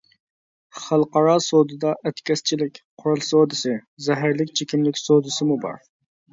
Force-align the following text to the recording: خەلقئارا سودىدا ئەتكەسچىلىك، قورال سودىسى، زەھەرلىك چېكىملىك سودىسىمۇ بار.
خەلقئارا 0.83 1.35
سودىدا 1.47 1.91
ئەتكەسچىلىك، 2.09 2.81
قورال 3.03 3.23
سودىسى، 3.29 3.77
زەھەرلىك 4.09 4.57
چېكىملىك 4.59 5.03
سودىسىمۇ 5.07 5.63
بار. 5.69 5.83